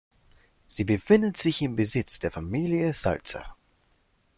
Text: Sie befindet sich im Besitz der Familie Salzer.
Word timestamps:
Sie 0.65 0.83
befindet 0.83 1.37
sich 1.37 1.61
im 1.61 1.75
Besitz 1.75 2.17
der 2.17 2.31
Familie 2.31 2.91
Salzer. 2.95 3.55